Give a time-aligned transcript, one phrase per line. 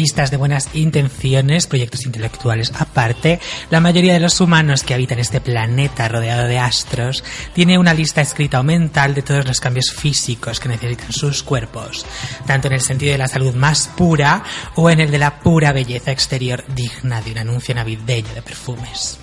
[0.00, 3.38] listas de buenas intenciones, proyectos intelectuales aparte,
[3.68, 7.22] la mayoría de los humanos que habitan este planeta rodeado de astros
[7.52, 12.06] tiene una lista escrita o mental de todos los cambios físicos que necesitan sus cuerpos,
[12.46, 14.42] tanto en el sentido de la salud más pura
[14.76, 19.18] o en el de la pura belleza exterior digna de un anuncio navideño de perfumes.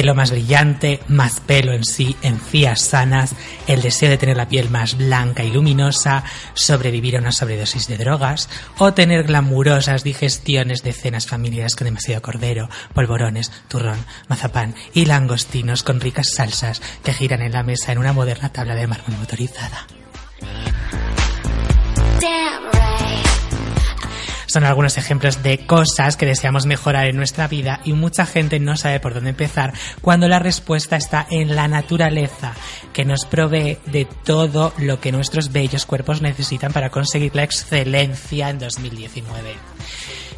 [0.00, 3.34] Pelo más brillante, más pelo en sí, encías sanas,
[3.66, 7.98] el deseo de tener la piel más blanca y luminosa, sobrevivir a una sobredosis de
[7.98, 15.04] drogas o tener glamurosas digestiones de cenas familiares con demasiado cordero, polvorones, turrón, mazapán y
[15.04, 19.18] langostinos con ricas salsas que giran en la mesa en una moderna tabla de mármol
[19.18, 19.86] motorizada.
[24.50, 28.76] Son algunos ejemplos de cosas que deseamos mejorar en nuestra vida y mucha gente no
[28.76, 32.54] sabe por dónde empezar cuando la respuesta está en la naturaleza,
[32.92, 38.50] que nos provee de todo lo que nuestros bellos cuerpos necesitan para conseguir la excelencia
[38.50, 39.54] en 2019.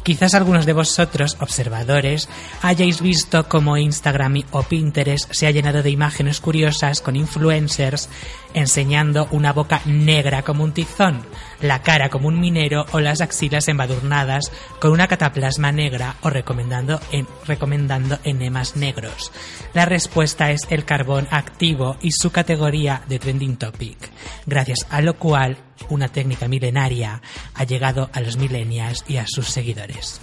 [0.03, 2.27] Quizás algunos de vosotros, observadores,
[2.61, 8.09] hayáis visto cómo Instagram o Pinterest se ha llenado de imágenes curiosas con influencers
[8.53, 11.21] enseñando una boca negra como un tizón,
[11.61, 16.99] la cara como un minero o las axilas embadurnadas con una cataplasma negra o recomendando,
[17.11, 19.31] en- recomendando enemas negros.
[19.73, 23.97] La respuesta es el carbón activo y su categoría de trending topic,
[24.45, 25.57] gracias a lo cual
[25.89, 27.21] una técnica milenaria
[27.53, 30.21] ha llegado a los millennials y a sus seguidores.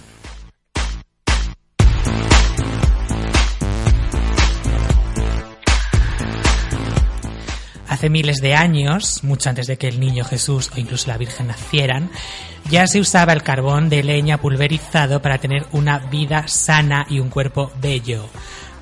[7.87, 11.47] Hace miles de años, mucho antes de que el niño Jesús o incluso la Virgen
[11.47, 12.09] nacieran,
[12.69, 17.29] ya se usaba el carbón de leña pulverizado para tener una vida sana y un
[17.29, 18.27] cuerpo bello.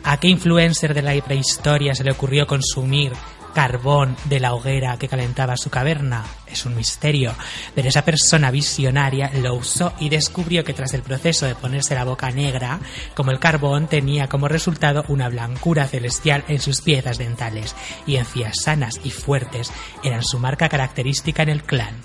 [0.03, 3.12] ¿A qué influencer de la prehistoria se le ocurrió consumir
[3.59, 6.24] carbón de la hoguera que calentaba su caverna?
[6.47, 7.36] Es un misterio,
[7.75, 12.06] pero esa persona visionaria lo usó y descubrió que tras el proceso de ponerse la
[12.06, 12.80] boca negra,
[13.16, 17.75] como el carbón tenía como resultado una blancura celestial en sus piezas dentales
[18.08, 19.74] y encías sanas y fuertes
[20.06, 21.96] eran su marca característica en el clan.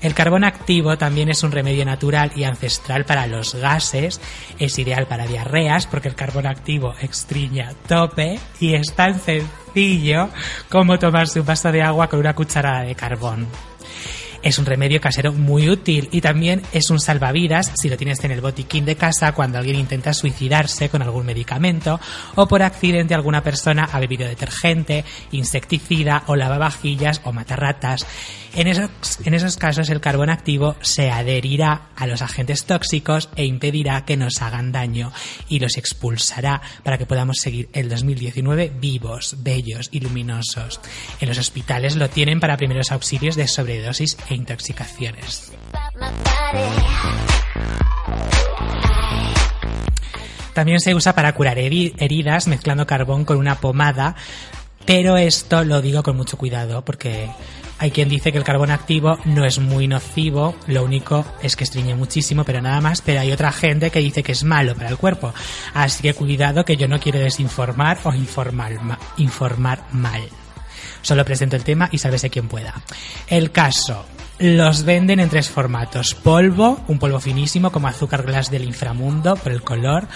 [0.00, 4.20] El carbón activo también es un remedio natural y ancestral para los gases,
[4.58, 9.20] es ideal para diarreas porque el carbón activo extriña tope y es tan
[10.68, 13.46] como tomarse un vaso de agua con una cucharada de carbón.
[14.42, 18.30] Es un remedio casero muy útil y también es un salvavidas si lo tienes en
[18.30, 22.00] el botiquín de casa cuando alguien intenta suicidarse con algún medicamento
[22.36, 28.06] o por accidente alguna persona ha bebido detergente, insecticida o lavavajillas o matarratas.
[28.54, 28.90] En esos,
[29.24, 34.16] en esos casos el carbón activo se adherirá a los agentes tóxicos e impedirá que
[34.16, 35.12] nos hagan daño
[35.48, 40.80] y los expulsará para que podamos seguir el 2019 vivos, bellos y luminosos.
[41.20, 45.52] En los hospitales lo tienen para primeros auxilios de sobredosis e intoxicaciones.
[50.54, 54.16] También se usa para curar heri- heridas mezclando carbón con una pomada,
[54.84, 57.30] pero esto lo digo con mucho cuidado porque
[57.78, 61.62] hay quien dice que el carbón activo no es muy nocivo, lo único es que
[61.62, 64.88] estriñe muchísimo, pero nada más, pero hay otra gente que dice que es malo para
[64.88, 65.32] el cuerpo.
[65.74, 70.22] Así que cuidado que yo no quiero desinformar o informar, ma- informar mal.
[71.02, 72.74] Solo presento el tema y sálvese quien pueda.
[73.28, 74.04] El caso.
[74.38, 76.14] Los venden en tres formatos.
[76.14, 80.06] Polvo, un polvo finísimo como azúcar glass del inframundo por el color.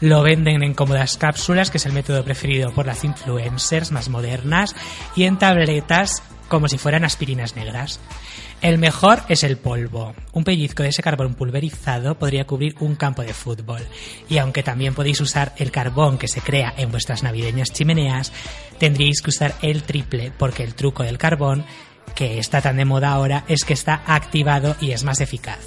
[0.00, 4.76] Lo venden en cómodas cápsulas, que es el método preferido por las influencers más modernas.
[5.16, 7.98] Y en tabletas como si fueran aspirinas negras.
[8.60, 10.14] El mejor es el polvo.
[10.32, 13.80] Un pellizco de ese carbón pulverizado podría cubrir un campo de fútbol.
[14.28, 18.32] Y aunque también podéis usar el carbón que se crea en vuestras navideñas chimeneas,
[18.78, 21.64] tendríais que usar el triple porque el truco del carbón,
[22.14, 25.60] que está tan de moda ahora, es que está activado y es más eficaz.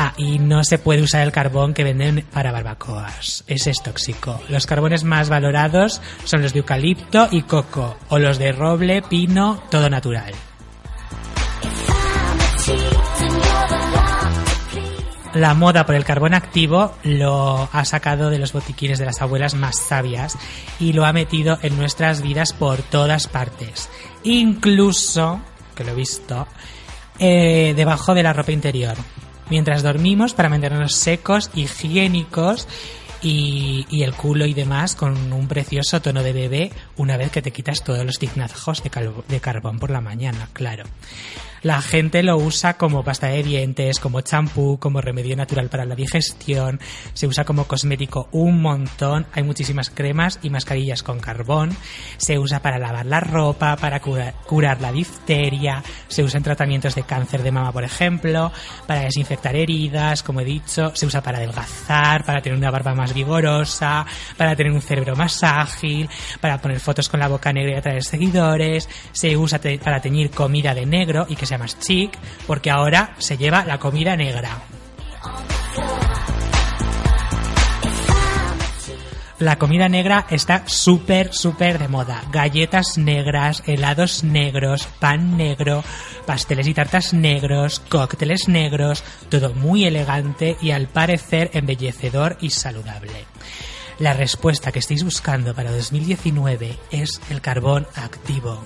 [0.00, 3.42] Ah, y no se puede usar el carbón que venden para barbacoas.
[3.48, 4.40] Ese es tóxico.
[4.48, 9.60] Los carbones más valorados son los de eucalipto y coco, o los de roble, pino,
[9.70, 10.32] todo natural.
[15.34, 19.54] La moda por el carbón activo lo ha sacado de los botiquines de las abuelas
[19.54, 20.36] más sabias
[20.80, 23.90] y lo ha metido en nuestras vidas por todas partes.
[24.24, 25.40] Incluso,
[25.74, 26.46] que lo he visto,
[27.18, 28.96] eh, debajo de la ropa interior.
[29.50, 32.68] Mientras dormimos para mantenernos secos, higiénicos
[33.22, 37.50] y, el culo y demás con un precioso tono de bebé una vez que te
[37.50, 38.90] quitas todos los tiznazos de,
[39.26, 40.84] de carbón por la mañana, claro.
[41.62, 45.94] La gente lo usa como pasta de dientes, como champú, como remedio natural para la
[45.94, 46.80] digestión,
[47.14, 51.76] se usa como cosmético un montón, hay muchísimas cremas y mascarillas con carbón,
[52.16, 56.94] se usa para lavar la ropa, para cura- curar la difteria, se usa en tratamientos
[56.94, 58.52] de cáncer de mama, por ejemplo,
[58.86, 63.12] para desinfectar heridas, como he dicho, se usa para adelgazar, para tener una barba más
[63.14, 64.06] vigorosa,
[64.36, 66.08] para tener un cerebro más ágil,
[66.40, 70.74] para poner fotos con la boca negra y atraer seguidores, se usa para teñir comida
[70.74, 72.16] de negro y que sea más chic,
[72.46, 74.50] porque ahora se lleva la comida negra.
[79.38, 82.24] La comida negra está súper, súper de moda.
[82.32, 85.84] Galletas negras, helados negros, pan negro,
[86.26, 93.26] pasteles y tartas negros, cócteles negros, todo muy elegante y al parecer embellecedor y saludable.
[94.00, 98.64] La respuesta que estáis buscando para 2019 es el carbón activo.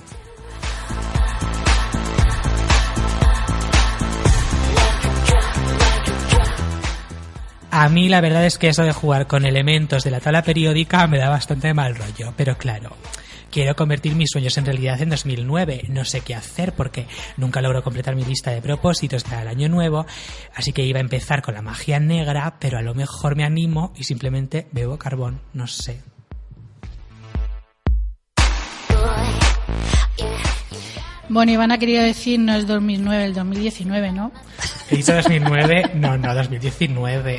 [7.75, 11.07] A mí la verdad es que eso de jugar con elementos de la tabla periódica
[11.07, 12.95] me da bastante mal rollo, pero claro,
[13.51, 15.85] quiero convertir mis sueños en realidad en 2009.
[15.89, 17.07] No sé qué hacer porque
[17.39, 20.05] nunca logro completar mi lista de propósitos para el año nuevo,
[20.55, 23.95] así que iba a empezar con la magia negra, pero a lo mejor me animo
[23.97, 26.03] y simplemente bebo carbón, no sé.
[31.31, 34.31] Bueno, Iván ha querido decir no es 2009, el 2019, ¿no?
[34.93, 37.39] He dicho 2009, no, no, 2019.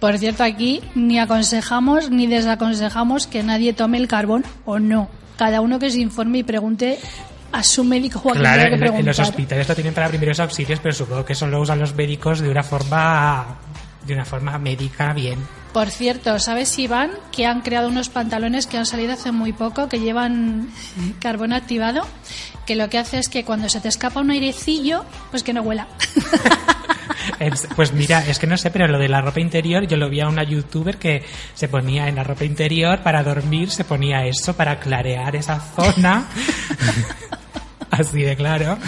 [0.00, 5.08] Por cierto, aquí ni aconsejamos ni desaconsejamos que nadie tome el carbón o no.
[5.36, 6.98] Cada uno que se informe y pregunte
[7.52, 10.08] a su médico o a quien Claro, tenga que en, los hospitales lo tienen para
[10.08, 13.58] primeros auxilios, pero supongo que eso lo usan los médicos de una forma
[14.04, 15.38] de una forma médica bien.
[15.72, 19.88] Por cierto, ¿sabes, Iván, que han creado unos pantalones que han salido hace muy poco
[19.88, 20.68] que llevan
[21.20, 22.06] carbón activado?
[22.66, 25.62] Que lo que hace es que cuando se te escapa un airecillo, pues que no
[25.62, 25.86] huela.
[27.38, 30.08] Es- Pues mira, es que no sé, pero lo de la ropa interior, yo lo
[30.10, 31.24] vi a una youtuber que
[31.54, 36.24] se ponía en la ropa interior para dormir, se ponía eso para clarear esa zona,
[37.90, 38.78] así de claro,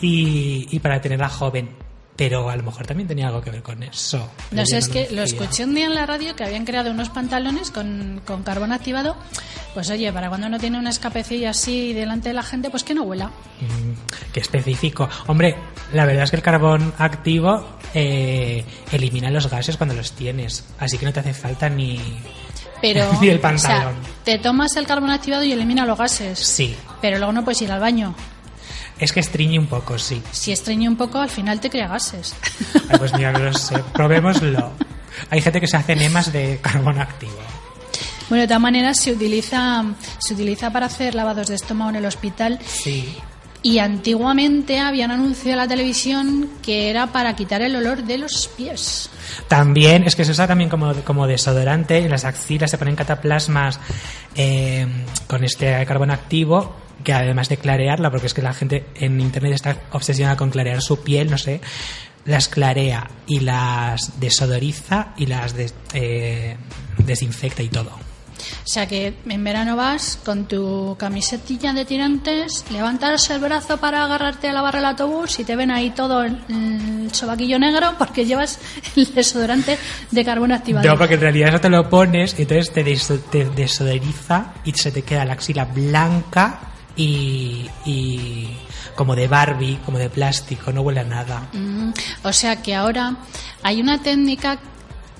[0.00, 1.70] y, y para tenerla joven.
[2.16, 4.30] Pero a lo mejor también tenía algo que ver con eso.
[4.52, 7.08] No sé, es que lo escuché un día en la radio que habían creado unos
[7.10, 9.16] pantalones con, con carbón activado.
[9.74, 12.94] Pues oye, para cuando uno tiene una escapecilla así delante de la gente, pues que
[12.94, 13.26] no huela.
[13.26, 15.08] Mm, Qué específico.
[15.26, 15.56] Hombre,
[15.92, 20.96] la verdad es que el carbón activo eh, elimina los gases cuando los tienes, así
[20.98, 21.98] que no te hace falta ni...
[22.80, 23.94] Pero, Ni el o sea, pantalón.
[24.24, 26.38] te tomas el carbón activado y elimina los gases.
[26.38, 28.14] Sí, Pero luego no puedes ir al baño.
[28.98, 30.22] Es que estreñe un poco, sí.
[30.30, 32.34] Si estreñe un poco, al final te crea gases.
[32.88, 33.82] Ay, pues mira, no lo sé.
[33.92, 34.72] Probémoslo.
[35.30, 37.32] Hay gente que se hace enemas de carbón activo.
[38.28, 39.84] bueno, de todas maneras, se utiliza,
[40.18, 42.58] se utiliza para hacer lavados de estómago en el hospital.
[42.66, 43.16] Sí.
[43.62, 48.48] Y antiguamente habían anunciado en la televisión que era para quitar el olor de los
[48.48, 49.08] pies.
[49.48, 51.98] También, es que se usa también como, como desodorante.
[51.98, 53.80] En las axilas se ponen cataplasmas
[54.36, 54.86] eh,
[55.26, 59.52] con este carbón activo, que además de clarearla, porque es que la gente en internet
[59.54, 61.60] está obsesionada con clarear su piel, no sé,
[62.24, 66.56] las clarea y las desodoriza y las des- eh,
[66.98, 67.90] desinfecta y todo.
[67.90, 74.04] O sea que en verano vas con tu camisetilla de tirantes, levantas el brazo para
[74.04, 77.94] agarrarte a la barra del autobús y te ven ahí todo el, el sobaquillo negro
[77.98, 78.58] porque llevas
[78.96, 79.78] el desodorante
[80.10, 80.86] de carbón activado.
[80.86, 84.72] No, porque en realidad eso te lo pones, y entonces te, deso- te desodoriza y
[84.72, 86.58] se te queda la axila blanca
[86.96, 88.48] y, y
[88.94, 91.48] como de Barbie, como de plástico, no huele a nada.
[91.52, 91.90] Mm,
[92.22, 93.16] o sea que ahora
[93.62, 94.58] hay una técnica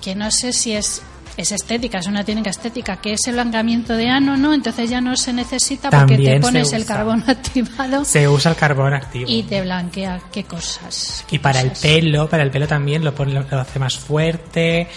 [0.01, 1.01] que no sé si es
[1.37, 4.53] es estética, es una técnica estética, que es el blanqueamiento de ano, ¿no?
[4.53, 8.57] Entonces ya no se necesita porque También te pones el carbón activado Se usa el
[8.57, 9.25] carbón activo.
[9.29, 10.21] y te blanquea.
[10.31, 11.25] ¿Qué cosas?
[11.27, 14.87] qué Y para el pelo, para el pelo también lo, pone, lo hace más fuerte,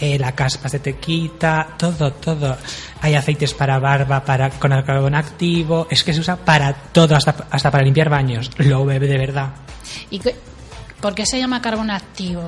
[0.00, 2.56] eh, la caspa se te quita, todo, todo.
[3.00, 7.16] Hay aceites para barba, para con el carbón activo, es que se usa para todo,
[7.16, 8.50] hasta, hasta para limpiar baños.
[8.58, 9.50] Lo bebe de verdad.
[10.10, 10.36] ¿Y qué-
[11.00, 12.42] por qué se llama carbón activo?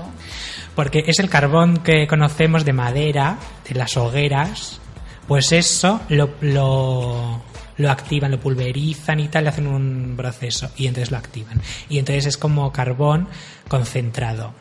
[0.75, 3.37] Porque es el carbón que conocemos de madera,
[3.69, 4.81] de las hogueras,
[5.29, 7.43] pues eso lo, lo,
[7.77, 11.61] lo activan, lo pulverizan y tal, le hacen un proceso y entonces lo activan.
[11.89, 13.29] Y entonces es como carbón
[13.69, 14.53] concentrado.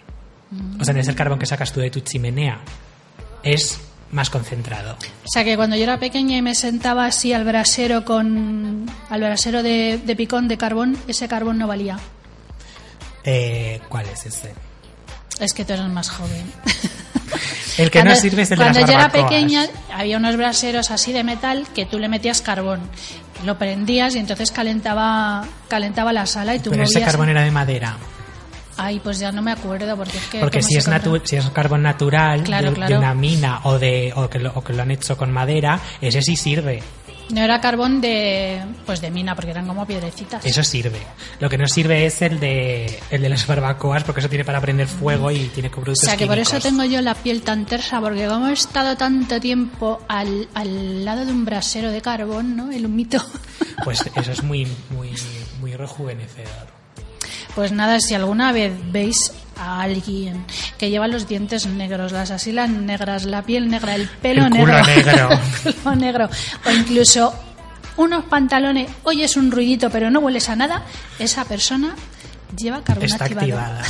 [0.79, 2.59] O sea, no es el carbón que sacas tú de tu chimenea,
[3.43, 3.79] es
[4.11, 4.93] más concentrado.
[4.93, 9.21] O sea que cuando yo era pequeña y me sentaba así al brasero con al
[9.21, 11.99] brasero de, de picón de carbón, ese carbón no valía.
[13.23, 14.53] Eh, ¿Cuál es ese?
[15.39, 16.51] Es que tú eres más joven.
[17.77, 20.91] El que no sirve es el de cuando las yo era pequeña había unos braseros
[20.91, 22.81] así de metal que tú le metías carbón.
[23.45, 27.51] Lo prendías y entonces calentaba calentaba la sala y tú Pero ese carbón era de
[27.51, 27.95] madera.
[28.79, 30.39] Ay, pues ya no me acuerdo porque es que...
[30.39, 32.98] Porque ¿cómo si es, natu- si es carbón natural Claro, de, de claro.
[33.00, 36.21] una mina o, de, o, que lo, o que lo han hecho con madera, ese
[36.21, 36.81] sí sirve.
[37.31, 40.43] No era carbón de pues de mina porque eran como piedrecitas.
[40.43, 40.98] Eso sirve.
[41.39, 44.59] Lo que no sirve es el de, el de las barbacoas porque eso tiene para
[44.59, 46.53] prender fuego y tiene O productos sea que por químicos.
[46.55, 51.05] eso tengo yo la piel tan tersa, porque como he estado tanto tiempo al, al
[51.05, 52.71] lado de un brasero de carbón, ¿no?
[52.71, 53.24] El humito.
[53.83, 55.12] Pues eso es muy, muy,
[55.59, 56.78] muy rejuvenecedor.
[57.55, 59.17] Pues nada, si alguna vez veis
[59.57, 60.45] a alguien
[60.77, 64.73] que lleva los dientes negros, las asilas negras, la piel negra, el pelo El negro,
[64.85, 65.29] negro.
[65.65, 66.29] el culo negro,
[66.65, 67.33] o incluso
[67.97, 70.83] unos pantalones, oyes un ruidito pero no hueles a nada,
[71.17, 71.95] esa persona
[72.55, 73.79] lleva carbón Está activado.
[73.79, 73.83] activada.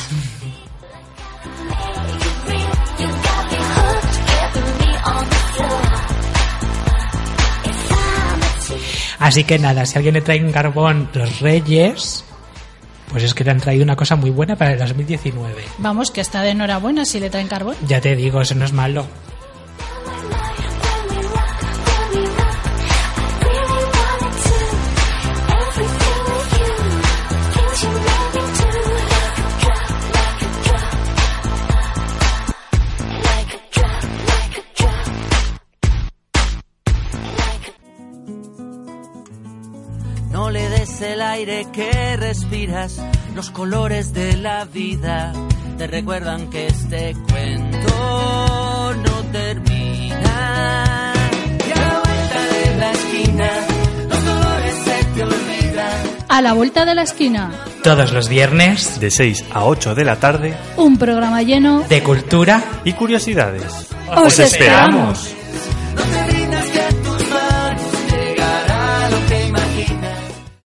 [9.19, 12.23] Así que nada, si alguien le trae un carbón los reyes,
[13.09, 15.63] pues es que le han traído una cosa muy buena para el 2019.
[15.79, 17.75] Vamos, que está de enhorabuena si le traen carbón.
[17.87, 19.05] Ya te digo, eso no es malo.
[41.39, 43.01] Aire que respiras,
[43.33, 45.31] los colores de la vida
[45.77, 51.13] te recuerdan que este cuento no termina.
[51.65, 53.49] Y a la vuelta de la esquina,
[54.09, 55.97] los dolores se te olvidan.
[56.27, 57.51] A la vuelta de la esquina,
[57.83, 62.61] Todos los viernes De 6 a 8 de la tarde un programa lleno de cultura
[62.83, 63.87] y curiosidades.
[64.13, 65.38] ¡Os esperamos!